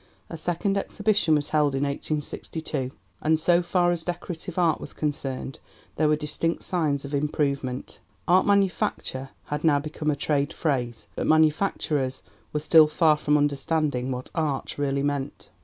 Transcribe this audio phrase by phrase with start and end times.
[0.31, 2.89] A second Exhibition was held in 1862,
[3.21, 5.59] and so far as decorative art was concerned
[5.97, 7.99] there were distinct signs of improvement.
[8.27, 14.09] 'Art manufacture' had now become a trade phrase, but manufacturers were still far from understanding
[14.09, 15.51] what 'Art' really meant.